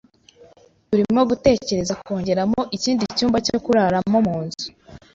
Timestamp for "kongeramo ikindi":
2.03-3.03